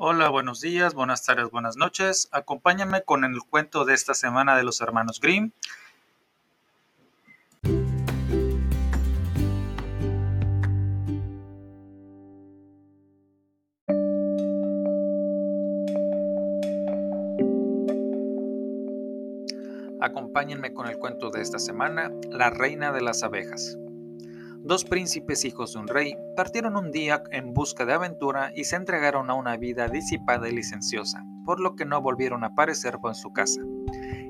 Hola, 0.00 0.28
buenos 0.28 0.60
días, 0.60 0.94
buenas 0.94 1.24
tardes, 1.24 1.50
buenas 1.50 1.76
noches. 1.76 2.28
Acompáñame 2.30 3.02
con 3.02 3.24
el 3.24 3.42
cuento 3.42 3.84
de 3.84 3.94
esta 3.94 4.14
semana 4.14 4.56
de 4.56 4.62
los 4.62 4.80
hermanos 4.80 5.18
Grimm. 5.20 5.50
Acompáñenme 20.00 20.72
con 20.72 20.86
el 20.86 20.96
cuento 20.98 21.30
de 21.30 21.42
esta 21.42 21.58
semana, 21.58 22.12
La 22.30 22.50
reina 22.50 22.92
de 22.92 23.00
las 23.00 23.24
abejas. 23.24 23.76
Dos 24.68 24.84
príncipes 24.84 25.46
hijos 25.46 25.72
de 25.72 25.78
un 25.78 25.88
rey 25.88 26.14
partieron 26.36 26.76
un 26.76 26.92
día 26.92 27.22
en 27.30 27.54
busca 27.54 27.86
de 27.86 27.94
aventura 27.94 28.52
y 28.54 28.64
se 28.64 28.76
entregaron 28.76 29.30
a 29.30 29.34
una 29.34 29.56
vida 29.56 29.88
disipada 29.88 30.46
y 30.46 30.54
licenciosa, 30.54 31.24
por 31.46 31.58
lo 31.58 31.74
que 31.74 31.86
no 31.86 32.02
volvieron 32.02 32.44
a 32.44 32.48
aparecer 32.48 32.98
en 33.02 33.14
su 33.14 33.32
casa. 33.32 33.62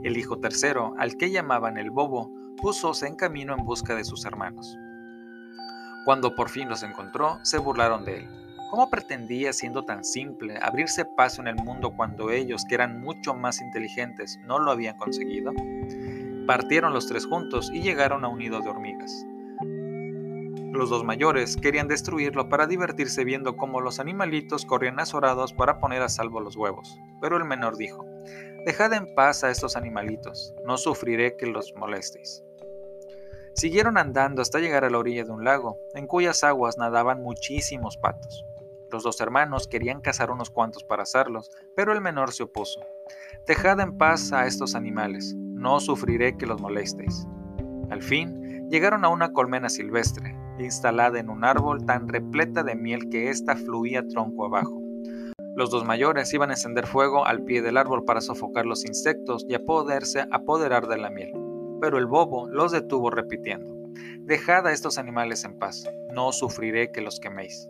El 0.04 0.16
hijo 0.16 0.38
tercero, 0.38 0.94
al 0.96 1.16
que 1.16 1.32
llamaban 1.32 1.76
el 1.76 1.90
bobo, 1.90 2.30
púsose 2.56 3.08
en 3.08 3.16
camino 3.16 3.52
en 3.52 3.64
busca 3.64 3.96
de 3.96 4.04
sus 4.04 4.24
hermanos. 4.26 4.78
Cuando 6.04 6.36
por 6.36 6.50
fin 6.50 6.68
los 6.68 6.84
encontró, 6.84 7.40
se 7.42 7.58
burlaron 7.58 8.04
de 8.04 8.18
él. 8.18 8.28
¿Cómo 8.70 8.90
pretendía, 8.90 9.52
siendo 9.52 9.84
tan 9.86 10.04
simple, 10.04 10.56
abrirse 10.62 11.04
paso 11.04 11.40
en 11.40 11.48
el 11.48 11.56
mundo 11.56 11.96
cuando 11.96 12.30
ellos, 12.30 12.64
que 12.68 12.76
eran 12.76 13.00
mucho 13.00 13.34
más 13.34 13.60
inteligentes, 13.60 14.38
no 14.46 14.60
lo 14.60 14.70
habían 14.70 14.98
conseguido? 14.98 15.52
Partieron 16.46 16.92
los 16.92 17.08
tres 17.08 17.26
juntos 17.26 17.72
y 17.74 17.82
llegaron 17.82 18.24
a 18.24 18.28
un 18.28 18.38
nido 18.38 18.60
de 18.60 18.68
hormigas. 18.68 19.26
Los 20.72 20.90
dos 20.90 21.02
mayores 21.02 21.56
querían 21.56 21.88
destruirlo 21.88 22.48
para 22.48 22.66
divertirse 22.66 23.24
viendo 23.24 23.56
cómo 23.56 23.80
los 23.80 24.00
animalitos 24.00 24.66
corrían 24.66 25.00
azorados 25.00 25.52
para 25.54 25.78
poner 25.78 26.02
a 26.02 26.08
salvo 26.08 26.40
los 26.40 26.56
huevos. 26.56 26.98
Pero 27.20 27.36
el 27.36 27.44
menor 27.44 27.76
dijo, 27.76 28.04
Dejad 28.66 28.92
en 28.92 29.14
paz 29.14 29.44
a 29.44 29.50
estos 29.50 29.76
animalitos, 29.76 30.54
no 30.66 30.76
sufriré 30.76 31.36
que 31.36 31.46
los 31.46 31.74
molestéis. 31.74 32.44
Siguieron 33.54 33.96
andando 33.98 34.42
hasta 34.42 34.60
llegar 34.60 34.84
a 34.84 34.90
la 34.90 34.98
orilla 34.98 35.24
de 35.24 35.32
un 35.32 35.42
lago, 35.42 35.78
en 35.94 36.06
cuyas 36.06 36.44
aguas 36.44 36.76
nadaban 36.76 37.22
muchísimos 37.22 37.96
patos. 37.96 38.44
Los 38.90 39.02
dos 39.02 39.20
hermanos 39.20 39.68
querían 39.68 40.00
cazar 40.00 40.30
unos 40.30 40.50
cuantos 40.50 40.84
para 40.84 41.02
asarlos, 41.02 41.50
pero 41.74 41.92
el 41.92 42.00
menor 42.00 42.32
se 42.32 42.44
opuso. 42.44 42.80
Dejad 43.46 43.80
en 43.80 43.98
paz 43.98 44.32
a 44.32 44.46
estos 44.46 44.74
animales, 44.74 45.34
no 45.34 45.80
sufriré 45.80 46.36
que 46.36 46.46
los 46.46 46.60
molestéis. 46.60 47.26
Al 47.90 48.02
fin, 48.02 48.68
llegaron 48.70 49.04
a 49.04 49.08
una 49.08 49.32
colmena 49.32 49.68
silvestre, 49.68 50.37
instalada 50.60 51.18
en 51.18 51.30
un 51.30 51.44
árbol 51.44 51.84
tan 51.84 52.08
repleta 52.08 52.62
de 52.62 52.74
miel 52.74 53.08
que 53.10 53.30
ésta 53.30 53.56
fluía 53.56 54.06
tronco 54.06 54.44
abajo. 54.44 54.82
Los 55.56 55.70
dos 55.70 55.84
mayores 55.84 56.32
iban 56.32 56.50
a 56.50 56.54
encender 56.54 56.86
fuego 56.86 57.26
al 57.26 57.42
pie 57.42 57.62
del 57.62 57.76
árbol 57.76 58.04
para 58.04 58.20
sofocar 58.20 58.64
los 58.64 58.84
insectos 58.84 59.44
y 59.48 59.54
a 59.54 59.64
poderse 59.64 60.26
apoderar 60.30 60.86
de 60.86 60.98
la 60.98 61.10
miel. 61.10 61.32
Pero 61.80 61.98
el 61.98 62.06
bobo 62.06 62.48
los 62.48 62.72
detuvo 62.72 63.10
repitiendo, 63.10 63.76
Dejad 64.20 64.66
a 64.66 64.72
estos 64.72 64.98
animales 64.98 65.44
en 65.44 65.58
paz, 65.58 65.84
no 66.12 66.32
sufriré 66.32 66.92
que 66.92 67.00
los 67.00 67.18
queméis. 67.18 67.68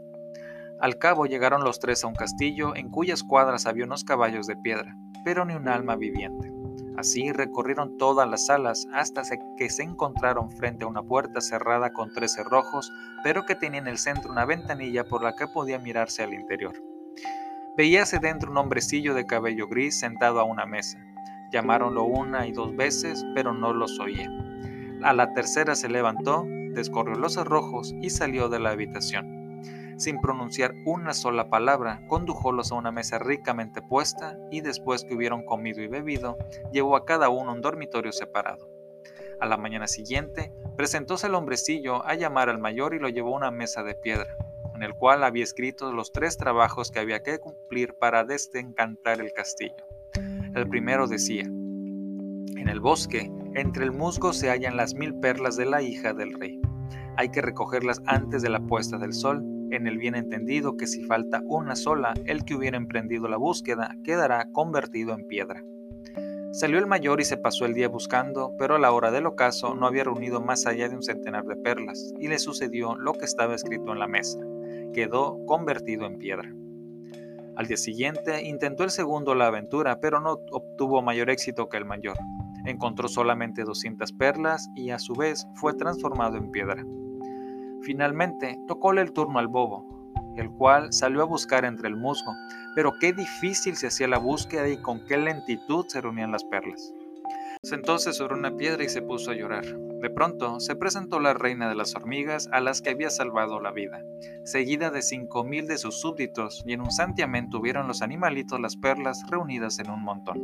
Al 0.81 0.99
cabo 0.99 1.27
llegaron 1.27 1.65
los 1.65 1.79
tres 1.79 2.05
a 2.05 2.09
un 2.09 2.15
castillo 2.15 2.77
en 2.77 2.91
cuyas 2.91 3.23
cuadras 3.23 3.67
había 3.67 3.85
unos 3.85 4.05
caballos 4.05 4.47
de 4.47 4.57
piedra, 4.57 4.95
pero 5.25 5.45
ni 5.45 5.55
un 5.55 5.69
alma 5.69 5.97
viviente. 5.97 6.58
Así 6.99 7.31
recorrieron 7.31 7.97
todas 7.97 8.29
las 8.29 8.47
salas 8.47 8.89
hasta 8.93 9.23
que 9.57 9.71
se 9.71 9.85
encontraron 9.85 10.51
frente 10.51 10.85
a 10.85 10.89
una 10.89 11.01
puerta 11.01 11.41
cerrada 11.41 11.93
con 11.93 12.13
tres 12.13 12.35
cerrojos, 12.35 12.91
pero 13.23 13.47
que 13.47 13.55
tenía 13.55 13.79
en 13.79 13.87
el 13.87 13.99
centro 13.99 14.33
una 14.33 14.45
ventanilla 14.45 15.05
por 15.05 15.23
la 15.23 15.37
que 15.37 15.47
podía 15.47 15.79
mirarse 15.79 16.25
al 16.25 16.35
interior. 16.35 16.73
Veíase 17.77 18.19
dentro 18.19 18.51
un 18.51 18.57
hombrecillo 18.57 19.15
de 19.15 19.27
cabello 19.27 19.69
gris 19.69 19.97
sentado 19.97 20.41
a 20.41 20.43
una 20.43 20.67
mesa. 20.67 20.99
Llamaronlo 21.53 22.03
una 22.03 22.49
y 22.49 22.53
dos 22.53 22.75
veces, 22.75 23.25
pero 23.33 23.55
no 23.55 23.73
los 23.73 24.01
oía. 24.01 24.29
A 25.05 25.13
la 25.13 25.33
tercera 25.35 25.77
se 25.77 25.89
levantó, 25.89 26.47
descorrió 26.73 27.15
los 27.15 27.35
cerrojos 27.35 27.95
y 28.03 28.11
salió 28.11 28.49
de 28.49 28.59
la 28.59 28.71
habitación 28.71 29.38
sin 29.99 30.21
pronunciar 30.21 30.75
una 30.87 31.13
sola 31.13 31.51
palabra, 31.51 32.01
condujólos 32.07 32.71
a 32.71 32.77
una 32.77 32.93
mesa 32.93 33.19
ricamente 33.19 33.83
puesta 33.83 34.39
y 34.51 34.61
después 34.61 35.05
que 35.05 35.15
hubieron 35.15 35.45
comido 35.45 35.83
y 35.83 35.89
bebido, 35.89 36.39
llevó 36.73 36.97
a 36.97 37.05
cada 37.05 37.29
uno 37.29 37.53
un 37.53 37.61
dormitorio 37.61 38.13
separado. 38.13 38.71
A 39.41 39.47
la 39.47 39.57
mañana 39.57 39.89
siguiente, 39.89 40.53
presentóse 40.77 41.27
el 41.27 41.35
hombrecillo 41.35 42.07
a 42.07 42.15
llamar 42.15 42.49
al 42.49 42.59
mayor 42.59 42.95
y 42.95 43.01
lo 43.01 43.09
llevó 43.09 43.35
a 43.35 43.39
una 43.39 43.51
mesa 43.51 43.83
de 43.83 43.97
piedra, 43.97 44.37
en 44.75 44.85
el 44.85 44.95
cual 44.95 45.25
había 45.25 45.45
escrito 45.45 45.93
los 45.93 46.13
tres 46.13 46.37
trabajos 46.37 46.93
que 46.93 47.01
había 47.01 47.23
que 47.23 47.39
cumplir 47.41 47.95
para 47.95 48.25
desencantar 48.25 49.21
el 49.21 49.33
castillo. 49.33 49.85
El 50.55 50.69
primero 50.69 51.09
decía, 51.09 51.43
en 51.45 52.69
el 52.69 52.81
bosque, 52.81 53.31
entre 53.55 53.85
el 53.85 53.93
musgo 53.93 54.33
se 54.33 54.51
hallan 54.51 54.77
las 54.77 54.95
mil 54.95 55.15
perlas 55.19 55.57
de 55.57 55.67
la 55.67 55.83
hija 55.83 56.15
del 56.15 56.35
rey. 56.35 56.61
Hay 57.17 57.31
que 57.31 57.43
recogerlas 57.43 58.01
antes 58.07 58.43
de 58.43 58.49
la 58.49 58.61
puesta 58.61 58.97
del 58.99 59.13
sol 59.13 59.58
en 59.71 59.87
el 59.87 59.99
bien 59.99 60.15
entendido 60.15 60.77
que 60.77 60.87
si 60.87 61.05
falta 61.05 61.43
una 61.45 61.77
sola, 61.77 62.15
el 62.27 62.45
que 62.45 62.55
hubiera 62.55 62.77
emprendido 62.77 63.29
la 63.29 63.37
búsqueda 63.37 63.97
quedará 64.05 64.51
convertido 64.53 65.15
en 65.15 65.27
piedra. 65.27 65.63
Salió 66.53 66.79
el 66.79 66.87
mayor 66.87 67.21
y 67.21 67.25
se 67.25 67.37
pasó 67.37 67.67
el 67.67 67.75
día 67.75 67.89
buscando, 67.89 68.55
pero 68.59 68.77
a 68.77 68.79
la 68.79 68.91
hora 68.91 69.11
del 69.11 69.27
ocaso 69.27 69.75
no 69.75 69.87
había 69.87 70.05
reunido 70.05 70.41
más 70.41 70.67
allá 70.67 70.89
de 70.89 70.97
un 70.97 71.03
centenar 71.03 71.45
de 71.45 71.57
perlas, 71.57 72.13
y 72.19 72.29
le 72.29 72.39
sucedió 72.39 72.97
lo 72.97 73.13
que 73.13 73.27
estaba 73.27 73.55
escrito 73.55 73.93
en 73.93 73.99
la 73.99 74.09
mesa. 74.09 74.39
Quedó 74.95 75.45
convertido 75.47 76.07
en 76.07 76.19
piedra. 76.19 76.51
Al 77.57 77.67
día 77.67 77.77
siguiente 77.77 78.43
intentó 78.45 78.85
el 78.85 78.91
segundo 78.91 79.35
la 79.35 79.49
aventura, 79.49 80.01
pero 80.01 80.21
no 80.21 80.39
obtuvo 80.51 81.03
mayor 81.03 81.29
éxito 81.29 81.69
que 81.69 81.77
el 81.77 81.85
mayor. 81.85 82.17
Encontró 82.65 83.09
solamente 83.09 83.65
200 83.65 84.13
perlas 84.13 84.69
y 84.75 84.91
a 84.91 84.99
su 84.99 85.15
vez 85.15 85.47
fue 85.55 85.75
transformado 85.75 86.37
en 86.39 86.51
piedra. 86.51 86.85
Finalmente, 87.83 88.59
tocóle 88.67 89.03
el 89.03 89.13
turno 89.13 89.39
al 89.39 89.49
bobo, 89.49 89.87
el 90.37 90.51
cual 90.51 90.93
salió 90.93 91.23
a 91.23 91.27
buscar 91.27 91.65
entre 91.65 91.89
el 91.89 91.97
musgo, 91.97 92.33
pero 92.75 92.93
qué 93.01 93.13
difícil 93.13 93.77
se 93.77 93.89
hacía 93.89 94.09
la 94.09 94.19
búsqueda 94.19 94.69
y 94.69 94.81
con 94.81 95.05
qué 95.07 95.17
lentitud 95.17 95.87
se 95.89 96.01
reunían 96.01 96.33
las 96.33 96.45
perlas. 96.45 96.93
Sentóse 97.63 98.13
sobre 98.13 98.35
una 98.35 98.57
piedra 98.57 98.85
y 98.85 98.89
se 98.89 99.03
puso 99.03 99.33
a 99.33 99.35
llorar. 99.35 99.65
De 100.01 100.11
pronto 100.11 100.61
se 100.61 100.77
presentó 100.77 101.19
la 101.19 101.35
reina 101.35 101.69
de 101.69 101.75
las 101.75 101.97
hormigas 101.97 102.49
a 102.53 102.61
las 102.61 102.81
que 102.81 102.91
había 102.91 103.11
salvado 103.11 103.59
la 103.61 103.73
vida, 103.73 104.01
seguida 104.45 104.91
de 104.91 105.03
cinco 105.03 105.43
mil 105.43 105.67
de 105.67 105.77
sus 105.77 106.01
súbditos, 106.01 106.63
y 106.65 106.73
en 106.75 106.83
un 106.83 106.93
santiamén 106.93 107.51
tuvieron 107.51 107.89
los 107.89 108.01
animalitos 108.01 108.61
las 108.61 108.77
perlas 108.77 109.25
reunidas 109.29 109.81
en 109.81 109.91
un 109.91 110.05
montón. 110.05 110.41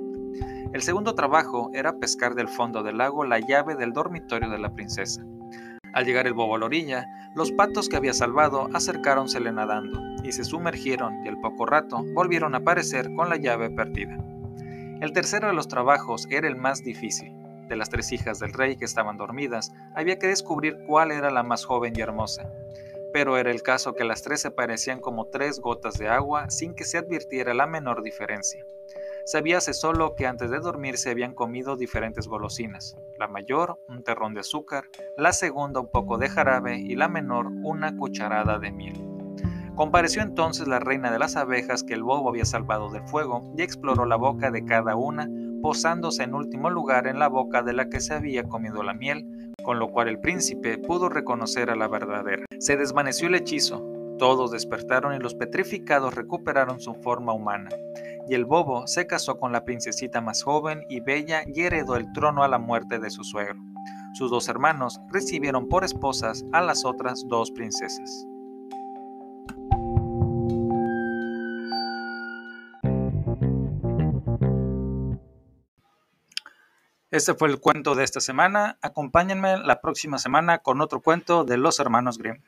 El 0.72 0.82
segundo 0.82 1.14
trabajo 1.14 1.70
era 1.72 2.00
pescar 2.00 2.34
del 2.34 2.48
fondo 2.48 2.82
del 2.82 2.98
lago 2.98 3.24
la 3.24 3.38
llave 3.38 3.76
del 3.76 3.92
dormitorio 3.92 4.50
de 4.50 4.58
la 4.58 4.74
princesa. 4.74 5.24
Al 5.94 6.04
llegar 6.04 6.26
el 6.26 6.34
bobo 6.34 6.56
a 6.56 6.58
la 6.58 6.66
orilla, 6.66 7.06
los 7.36 7.52
patos 7.52 7.88
que 7.88 7.96
había 7.96 8.12
salvado 8.12 8.68
acercáronsele 8.74 9.52
nadando 9.52 10.00
y 10.24 10.32
se 10.32 10.42
sumergieron 10.42 11.24
y 11.24 11.28
al 11.28 11.40
poco 11.40 11.66
rato 11.66 12.02
volvieron 12.14 12.54
a 12.54 12.58
aparecer 12.58 13.14
con 13.14 13.28
la 13.28 13.36
llave 13.36 13.70
perdida. 13.70 14.18
El 15.00 15.12
tercero 15.12 15.46
de 15.46 15.54
los 15.54 15.68
trabajos 15.68 16.26
era 16.30 16.48
el 16.48 16.56
más 16.56 16.82
difícil. 16.82 17.32
De 17.68 17.76
las 17.76 17.90
tres 17.90 18.10
hijas 18.10 18.40
del 18.40 18.52
rey 18.52 18.76
que 18.76 18.84
estaban 18.84 19.16
dormidas, 19.16 19.72
había 19.94 20.18
que 20.18 20.26
descubrir 20.26 20.78
cuál 20.86 21.12
era 21.12 21.30
la 21.30 21.44
más 21.44 21.64
joven 21.64 21.94
y 21.96 22.00
hermosa. 22.00 22.50
Pero 23.12 23.38
era 23.38 23.52
el 23.52 23.62
caso 23.62 23.94
que 23.94 24.04
las 24.04 24.22
tres 24.22 24.40
se 24.40 24.50
parecían 24.50 25.00
como 25.00 25.26
tres 25.26 25.60
gotas 25.60 25.94
de 25.96 26.08
agua 26.08 26.50
sin 26.50 26.74
que 26.74 26.84
se 26.84 26.98
advirtiera 26.98 27.54
la 27.54 27.68
menor 27.68 28.02
diferencia. 28.02 28.64
Sabíase 29.26 29.72
solo 29.72 30.14
que 30.16 30.26
antes 30.26 30.50
de 30.50 30.60
dormir 30.60 30.98
se 30.98 31.10
habían 31.10 31.34
comido 31.34 31.76
diferentes 31.76 32.28
golosinas, 32.28 32.94
la 33.18 33.26
mayor 33.26 33.80
un 33.88 34.04
terrón 34.04 34.34
de 34.34 34.40
azúcar, 34.40 34.84
la 35.16 35.32
segunda 35.32 35.80
un 35.80 35.90
poco 35.90 36.18
de 36.18 36.28
jarabe 36.28 36.76
y 36.78 36.94
la 36.94 37.08
menor 37.08 37.46
una 37.62 37.96
cucharada 37.96 38.58
de 38.58 38.70
miel. 38.70 39.02
Compareció 39.76 40.20
entonces 40.20 40.68
la 40.68 40.78
reina 40.78 41.10
de 41.10 41.18
las 41.18 41.36
abejas 41.36 41.84
que 41.84 41.94
el 41.94 42.02
bobo 42.02 42.28
había 42.28 42.44
salvado 42.44 42.90
del 42.90 43.08
fuego 43.08 43.50
y 43.56 43.62
exploró 43.62 44.04
la 44.04 44.16
boca 44.16 44.50
de 44.50 44.62
cada 44.66 44.94
una, 44.94 45.26
posándose 45.62 46.22
en 46.22 46.34
último 46.34 46.68
lugar 46.68 47.06
en 47.06 47.18
la 47.18 47.28
boca 47.28 47.62
de 47.62 47.72
la 47.72 47.88
que 47.88 48.00
se 48.00 48.12
había 48.12 48.44
comido 48.44 48.82
la 48.82 48.92
miel, 48.92 49.26
con 49.62 49.78
lo 49.78 49.90
cual 49.90 50.08
el 50.08 50.20
príncipe 50.20 50.76
pudo 50.76 51.08
reconocer 51.08 51.70
a 51.70 51.76
la 51.76 51.88
verdadera. 51.88 52.44
Se 52.58 52.76
desvaneció 52.76 53.28
el 53.28 53.36
hechizo, 53.36 53.82
todos 54.18 54.50
despertaron 54.50 55.14
y 55.14 55.18
los 55.18 55.34
petrificados 55.34 56.14
recuperaron 56.14 56.80
su 56.80 56.94
forma 56.94 57.32
humana 57.32 57.70
y 58.28 58.34
el 58.34 58.44
bobo 58.44 58.86
se 58.86 59.06
casó 59.06 59.38
con 59.38 59.52
la 59.52 59.64
princesita 59.64 60.20
más 60.20 60.42
joven 60.42 60.84
y 60.88 61.00
bella 61.00 61.42
y 61.46 61.62
heredó 61.62 61.96
el 61.96 62.12
trono 62.12 62.42
a 62.42 62.48
la 62.48 62.58
muerte 62.58 62.98
de 62.98 63.10
su 63.10 63.24
suegro. 63.24 63.60
Sus 64.14 64.30
dos 64.30 64.48
hermanos 64.48 65.00
recibieron 65.12 65.68
por 65.68 65.84
esposas 65.84 66.44
a 66.52 66.62
las 66.62 66.84
otras 66.84 67.24
dos 67.28 67.50
princesas. 67.50 68.26
Este 77.10 77.34
fue 77.34 77.48
el 77.48 77.60
cuento 77.60 77.94
de 77.94 78.02
esta 78.02 78.20
semana. 78.20 78.76
Acompáñenme 78.82 79.58
la 79.58 79.80
próxima 79.80 80.18
semana 80.18 80.58
con 80.58 80.80
otro 80.80 81.00
cuento 81.00 81.44
de 81.44 81.58
los 81.58 81.78
hermanos 81.78 82.18
Grimm. 82.18 82.42